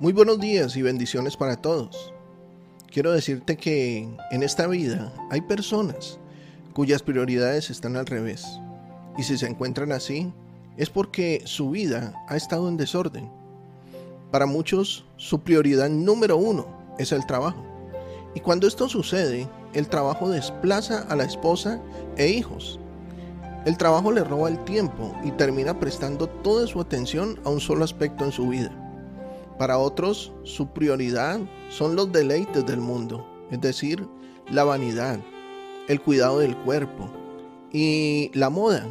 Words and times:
Muy 0.00 0.12
buenos 0.12 0.40
días 0.40 0.76
y 0.76 0.82
bendiciones 0.82 1.36
para 1.36 1.54
todos. 1.54 2.12
Quiero 2.90 3.12
decirte 3.12 3.56
que 3.56 4.08
en 4.32 4.42
esta 4.42 4.66
vida 4.66 5.14
hay 5.30 5.40
personas 5.42 6.18
cuyas 6.72 7.00
prioridades 7.00 7.70
están 7.70 7.94
al 7.94 8.06
revés. 8.06 8.44
Y 9.16 9.22
si 9.22 9.38
se 9.38 9.46
encuentran 9.46 9.92
así, 9.92 10.32
es 10.76 10.90
porque 10.90 11.42
su 11.44 11.70
vida 11.70 12.12
ha 12.26 12.36
estado 12.36 12.68
en 12.68 12.76
desorden. 12.76 13.30
Para 14.32 14.46
muchos, 14.46 15.04
su 15.16 15.42
prioridad 15.42 15.88
número 15.88 16.38
uno 16.38 16.66
es 16.98 17.12
el 17.12 17.24
trabajo. 17.24 17.64
Y 18.34 18.40
cuando 18.40 18.66
esto 18.66 18.88
sucede, 18.88 19.48
el 19.74 19.86
trabajo 19.86 20.28
desplaza 20.28 21.02
a 21.02 21.14
la 21.14 21.22
esposa 21.22 21.80
e 22.16 22.30
hijos. 22.30 22.80
El 23.64 23.78
trabajo 23.78 24.10
le 24.10 24.24
roba 24.24 24.48
el 24.48 24.58
tiempo 24.64 25.14
y 25.22 25.30
termina 25.30 25.78
prestando 25.78 26.28
toda 26.28 26.66
su 26.66 26.80
atención 26.80 27.38
a 27.44 27.50
un 27.50 27.60
solo 27.60 27.84
aspecto 27.84 28.24
en 28.24 28.32
su 28.32 28.48
vida. 28.48 28.83
Para 29.58 29.78
otros, 29.78 30.32
su 30.42 30.68
prioridad 30.68 31.40
son 31.68 31.94
los 31.94 32.10
deleites 32.10 32.66
del 32.66 32.80
mundo, 32.80 33.24
es 33.50 33.60
decir, 33.60 34.06
la 34.50 34.64
vanidad, 34.64 35.20
el 35.86 36.00
cuidado 36.00 36.40
del 36.40 36.56
cuerpo 36.56 37.08
y 37.72 38.30
la 38.34 38.50
moda. 38.50 38.84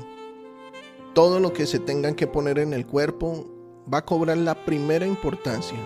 Todo 1.14 1.40
lo 1.42 1.52
que 1.52 1.66
se 1.66 1.80
tengan 1.80 2.16
que 2.16 2.28
poner 2.28 2.60
en 2.60 2.74
el 2.74 2.86
cuerpo 2.86 3.46
va 3.94 4.00
a 4.00 4.06
cobrar 4.06 4.38
la 4.38 4.56
primera 4.66 5.06
importancia. 5.06 5.78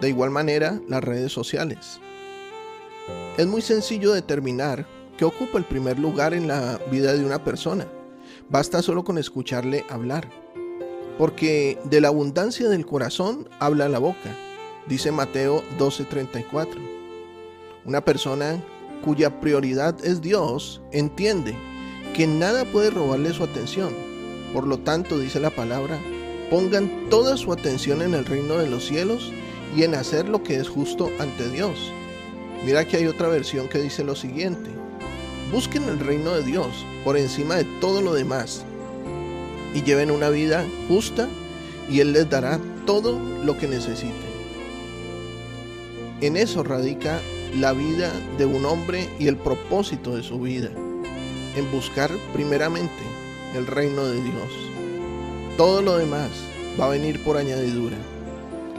De 0.00 0.08
igual 0.08 0.30
manera, 0.30 0.80
las 0.88 1.04
redes 1.04 1.32
sociales. 1.32 2.00
Es 3.36 3.46
muy 3.46 3.60
sencillo 3.60 4.12
determinar 4.12 4.86
qué 5.18 5.26
ocupa 5.26 5.58
el 5.58 5.64
primer 5.64 5.98
lugar 5.98 6.32
en 6.32 6.48
la 6.48 6.80
vida 6.90 7.12
de 7.12 7.24
una 7.24 7.44
persona. 7.44 7.86
Basta 8.48 8.80
solo 8.80 9.04
con 9.04 9.18
escucharle 9.18 9.84
hablar 9.90 10.28
porque 11.18 11.78
de 11.84 12.00
la 12.00 12.08
abundancia 12.08 12.68
del 12.68 12.86
corazón 12.86 13.48
habla 13.58 13.88
la 13.88 13.98
boca, 13.98 14.36
dice 14.86 15.12
Mateo 15.12 15.62
12:34. 15.78 16.80
Una 17.84 18.04
persona 18.04 18.62
cuya 19.04 19.40
prioridad 19.40 19.96
es 20.04 20.20
Dios 20.20 20.82
entiende 20.92 21.56
que 22.14 22.26
nada 22.26 22.64
puede 22.64 22.90
robarle 22.90 23.32
su 23.32 23.44
atención. 23.44 23.94
Por 24.52 24.66
lo 24.66 24.78
tanto, 24.78 25.18
dice 25.18 25.38
la 25.38 25.50
palabra, 25.50 25.98
pongan 26.50 27.08
toda 27.10 27.36
su 27.36 27.52
atención 27.52 28.02
en 28.02 28.14
el 28.14 28.24
reino 28.24 28.56
de 28.56 28.68
los 28.68 28.86
cielos 28.86 29.32
y 29.76 29.82
en 29.82 29.94
hacer 29.94 30.28
lo 30.28 30.42
que 30.42 30.56
es 30.56 30.68
justo 30.68 31.10
ante 31.18 31.48
Dios. 31.50 31.92
Mira 32.64 32.86
que 32.86 32.96
hay 32.96 33.06
otra 33.06 33.28
versión 33.28 33.68
que 33.68 33.78
dice 33.78 34.02
lo 34.02 34.16
siguiente, 34.16 34.70
busquen 35.52 35.84
el 35.84 36.00
reino 36.00 36.32
de 36.32 36.42
Dios 36.42 36.84
por 37.04 37.16
encima 37.16 37.56
de 37.56 37.64
todo 37.80 38.02
lo 38.02 38.14
demás 38.14 38.64
y 39.76 39.82
lleven 39.82 40.10
una 40.10 40.30
vida 40.30 40.64
justa 40.88 41.28
y 41.90 42.00
Él 42.00 42.14
les 42.14 42.30
dará 42.30 42.58
todo 42.86 43.20
lo 43.44 43.58
que 43.58 43.68
necesiten. 43.68 44.14
En 46.22 46.38
eso 46.38 46.62
radica 46.62 47.20
la 47.54 47.74
vida 47.74 48.10
de 48.38 48.46
un 48.46 48.64
hombre 48.64 49.06
y 49.18 49.28
el 49.28 49.36
propósito 49.36 50.16
de 50.16 50.22
su 50.22 50.40
vida, 50.40 50.70
en 51.56 51.70
buscar 51.70 52.10
primeramente 52.32 53.02
el 53.54 53.66
reino 53.66 54.06
de 54.06 54.14
Dios. 54.14 54.50
Todo 55.58 55.82
lo 55.82 55.98
demás 55.98 56.30
va 56.80 56.86
a 56.86 56.90
venir 56.90 57.22
por 57.22 57.36
añadidura. 57.36 57.98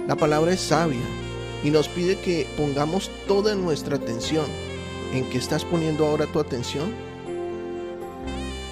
La 0.08 0.16
palabra 0.16 0.52
es 0.52 0.62
sabia 0.62 1.06
y 1.64 1.70
nos 1.70 1.88
pide 1.90 2.20
que 2.20 2.48
pongamos 2.58 3.12
toda 3.28 3.54
nuestra 3.54 3.98
atención. 3.98 4.46
¿En 5.14 5.30
qué 5.30 5.38
estás 5.38 5.64
poniendo 5.64 6.08
ahora 6.08 6.26
tu 6.26 6.40
atención? 6.40 7.07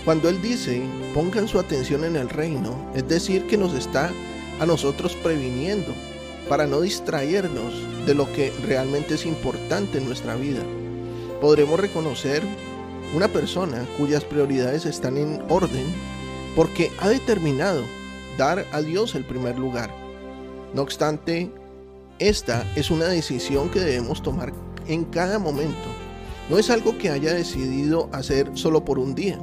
Cuando 0.05 0.29
Él 0.29 0.39
dice, 0.39 0.83
pongan 1.15 1.47
su 1.47 1.57
atención 1.57 2.03
en 2.03 2.15
el 2.15 2.29
reino, 2.29 2.91
es 2.93 3.07
decir, 3.07 3.47
que 3.47 3.57
nos 3.57 3.73
está 3.73 4.11
a 4.59 4.65
nosotros 4.67 5.15
previniendo 5.15 5.91
para 6.47 6.67
no 6.67 6.81
distraernos 6.81 7.73
de 8.05 8.13
lo 8.13 8.31
que 8.31 8.53
realmente 8.67 9.15
es 9.15 9.25
importante 9.25 9.97
en 9.97 10.05
nuestra 10.05 10.35
vida. 10.35 10.61
Podremos 11.41 11.79
reconocer 11.79 12.43
una 13.15 13.29
persona 13.29 13.83
cuyas 13.97 14.23
prioridades 14.23 14.85
están 14.85 15.17
en 15.17 15.41
orden 15.49 15.87
porque 16.55 16.91
ha 16.99 17.09
determinado 17.09 17.83
dar 18.37 18.63
a 18.73 18.81
Dios 18.81 19.15
el 19.15 19.25
primer 19.25 19.57
lugar. 19.57 19.89
No 20.75 20.83
obstante, 20.83 21.49
esta 22.19 22.63
es 22.75 22.91
una 22.91 23.07
decisión 23.07 23.71
que 23.71 23.79
debemos 23.79 24.21
tomar 24.21 24.53
en 24.87 25.03
cada 25.05 25.39
momento. 25.39 25.87
No 26.47 26.59
es 26.59 26.69
algo 26.69 26.95
que 26.99 27.09
haya 27.09 27.33
decidido 27.33 28.07
hacer 28.13 28.51
solo 28.53 28.85
por 28.85 28.99
un 28.99 29.15
día 29.15 29.39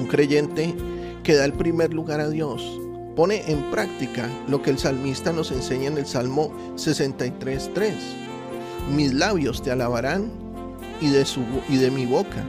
un 0.00 0.06
creyente 0.06 0.74
que 1.22 1.34
da 1.34 1.44
el 1.44 1.52
primer 1.52 1.92
lugar 1.92 2.20
a 2.20 2.28
Dios 2.28 2.80
pone 3.14 3.50
en 3.50 3.70
práctica 3.70 4.28
lo 4.48 4.62
que 4.62 4.70
el 4.70 4.78
salmista 4.78 5.32
nos 5.32 5.52
enseña 5.52 5.88
en 5.88 5.98
el 5.98 6.06
Salmo 6.06 6.52
63.3. 6.76 7.92
Mis 8.94 9.12
labios 9.12 9.62
te 9.62 9.70
alabarán 9.70 10.30
y 11.02 11.10
de, 11.10 11.26
su, 11.26 11.42
y 11.68 11.76
de 11.76 11.90
mi 11.90 12.06
boca 12.06 12.46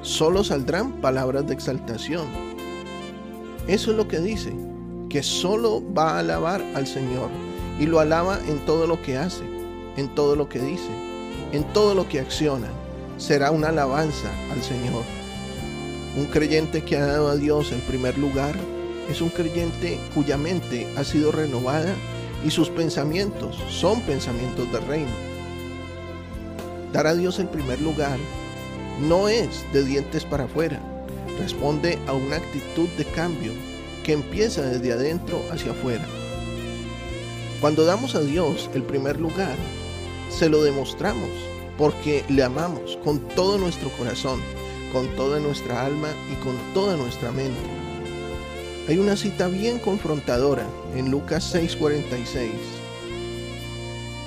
solo 0.00 0.42
saldrán 0.42 0.92
palabras 1.02 1.46
de 1.46 1.54
exaltación. 1.54 2.26
Eso 3.68 3.90
es 3.90 3.96
lo 3.98 4.08
que 4.08 4.20
dice, 4.20 4.54
que 5.10 5.22
solo 5.22 5.82
va 5.92 6.12
a 6.12 6.20
alabar 6.20 6.62
al 6.74 6.86
Señor 6.86 7.28
y 7.78 7.84
lo 7.84 8.00
alaba 8.00 8.38
en 8.48 8.58
todo 8.64 8.86
lo 8.86 9.02
que 9.02 9.18
hace, 9.18 9.44
en 9.96 10.14
todo 10.14 10.34
lo 10.34 10.48
que 10.48 10.60
dice, 10.60 10.88
en 11.52 11.62
todo 11.74 11.94
lo 11.94 12.08
que 12.08 12.20
acciona. 12.20 12.68
Será 13.18 13.50
una 13.50 13.68
alabanza 13.68 14.30
al 14.50 14.62
Señor. 14.62 15.19
Un 16.16 16.26
creyente 16.26 16.82
que 16.82 16.96
ha 16.96 17.06
dado 17.06 17.28
a 17.28 17.36
Dios 17.36 17.70
el 17.70 17.80
primer 17.82 18.18
lugar 18.18 18.56
es 19.08 19.20
un 19.20 19.28
creyente 19.28 20.00
cuya 20.12 20.36
mente 20.36 20.88
ha 20.96 21.04
sido 21.04 21.30
renovada 21.30 21.94
y 22.44 22.50
sus 22.50 22.68
pensamientos 22.68 23.56
son 23.68 24.00
pensamientos 24.02 24.70
del 24.72 24.86
reino. 24.86 25.10
Dar 26.92 27.06
a 27.06 27.14
Dios 27.14 27.38
el 27.38 27.48
primer 27.48 27.80
lugar 27.80 28.18
no 29.00 29.28
es 29.28 29.64
de 29.72 29.84
dientes 29.84 30.24
para 30.24 30.44
afuera, 30.44 30.80
responde 31.38 31.98
a 32.08 32.12
una 32.12 32.36
actitud 32.36 32.88
de 32.98 33.04
cambio 33.04 33.52
que 34.02 34.12
empieza 34.12 34.62
desde 34.62 34.92
adentro 34.92 35.40
hacia 35.52 35.70
afuera. 35.70 36.04
Cuando 37.60 37.84
damos 37.84 38.16
a 38.16 38.20
Dios 38.20 38.68
el 38.74 38.82
primer 38.82 39.20
lugar, 39.20 39.56
se 40.28 40.48
lo 40.48 40.62
demostramos 40.64 41.30
porque 41.78 42.24
le 42.28 42.42
amamos 42.42 42.98
con 43.04 43.20
todo 43.28 43.58
nuestro 43.58 43.90
corazón 43.90 44.40
con 44.92 45.08
toda 45.16 45.40
nuestra 45.40 45.84
alma 45.84 46.08
y 46.32 46.34
con 46.42 46.56
toda 46.74 46.96
nuestra 46.96 47.32
mente. 47.32 47.60
Hay 48.88 48.98
una 48.98 49.16
cita 49.16 49.48
bien 49.48 49.78
confrontadora 49.78 50.66
en 50.96 51.10
Lucas 51.10 51.54
6:46. 51.54 52.50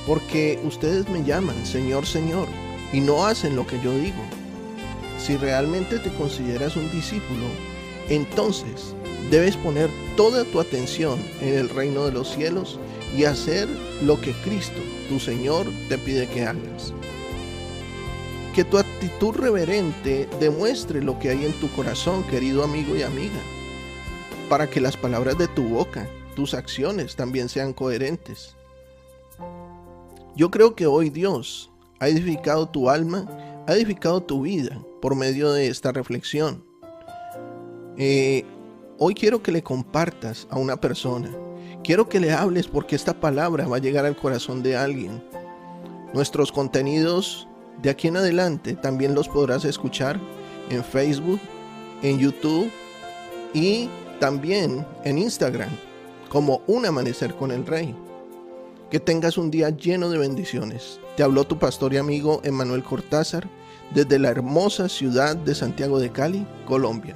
Porque 0.07 0.59
ustedes 0.63 1.09
me 1.09 1.23
llaman 1.23 1.65
Señor, 1.65 2.05
Señor, 2.05 2.47
y 2.91 2.99
no 2.99 3.25
hacen 3.25 3.55
lo 3.55 3.65
que 3.65 3.79
yo 3.81 3.93
digo. 3.97 4.23
Si 5.19 5.37
realmente 5.37 5.99
te 5.99 6.13
consideras 6.13 6.75
un 6.75 6.91
discípulo, 6.91 7.45
entonces 8.09 8.93
debes 9.31 9.55
poner 9.55 9.89
toda 10.17 10.43
tu 10.43 10.59
atención 10.59 11.19
en 11.41 11.55
el 11.55 11.69
reino 11.69 12.05
de 12.05 12.11
los 12.11 12.33
cielos 12.33 12.79
y 13.17 13.25
hacer 13.25 13.67
lo 14.03 14.19
que 14.19 14.33
Cristo, 14.43 14.81
tu 15.09 15.19
Señor, 15.19 15.67
te 15.89 15.97
pide 15.97 16.27
que 16.27 16.43
hagas. 16.43 16.93
Que 18.53 18.63
tu 18.63 18.77
actitud 18.77 19.33
reverente 19.33 20.29
demuestre 20.39 21.01
lo 21.01 21.17
que 21.17 21.29
hay 21.29 21.43
en 21.45 21.53
tu 21.53 21.71
corazón, 21.71 22.23
querido 22.25 22.63
amigo 22.63 22.95
y 22.95 23.01
amiga, 23.01 23.39
para 24.47 24.69
que 24.69 24.79
las 24.79 24.95
palabras 24.95 25.39
de 25.39 25.47
tu 25.47 25.63
boca, 25.63 26.07
tus 26.35 26.53
acciones 26.53 27.15
también 27.15 27.49
sean 27.49 27.73
coherentes. 27.73 28.55
Yo 30.35 30.51
creo 30.51 30.75
que 30.75 30.85
hoy 30.85 31.09
Dios 31.09 31.71
ha 31.99 32.07
edificado 32.07 32.67
tu 32.67 32.91
alma, 32.91 33.25
ha 33.67 33.73
edificado 33.73 34.21
tu 34.21 34.43
vida 34.43 34.79
por 35.01 35.15
medio 35.15 35.51
de 35.51 35.67
esta 35.67 35.91
reflexión. 35.91 36.63
Eh, 37.97 38.45
hoy 38.99 39.15
quiero 39.15 39.41
que 39.41 39.51
le 39.51 39.63
compartas 39.63 40.47
a 40.51 40.59
una 40.59 40.77
persona. 40.77 41.31
Quiero 41.83 42.07
que 42.07 42.19
le 42.19 42.31
hables 42.31 42.67
porque 42.67 42.95
esta 42.95 43.19
palabra 43.19 43.67
va 43.67 43.77
a 43.77 43.81
llegar 43.81 44.05
al 44.05 44.15
corazón 44.15 44.61
de 44.61 44.77
alguien. 44.77 45.23
Nuestros 46.13 46.51
contenidos 46.51 47.47
de 47.81 47.89
aquí 47.89 48.07
en 48.07 48.17
adelante 48.17 48.75
también 48.75 49.15
los 49.15 49.27
podrás 49.27 49.65
escuchar 49.65 50.19
en 50.69 50.83
Facebook, 50.83 51.39
en 52.01 52.19
YouTube 52.19 52.71
y 53.53 53.89
también 54.19 54.85
en 55.03 55.17
Instagram. 55.17 55.69
como 56.29 56.63
un 56.65 56.83
amanecer 56.83 57.35
con 57.35 57.51
el 57.51 57.63
Rey. 57.63 57.95
Que 58.89 58.99
tengas 58.99 59.37
un 59.37 59.51
día 59.51 59.69
lleno 59.69 60.09
de 60.09 60.17
bendiciones. 60.17 60.99
Te 61.15 61.21
habló 61.21 61.43
tu 61.43 61.59
pastor 61.59 61.93
y 61.93 61.97
amigo 61.97 62.41
Emanuel 62.43 62.83
Cortázar 62.83 63.47
desde 63.93 64.17
la 64.17 64.29
hermosa 64.29 64.89
ciudad 64.89 65.35
de 65.35 65.53
Santiago 65.53 65.99
de 65.99 66.11
Cali, 66.11 66.47
Colombia. 66.65 67.15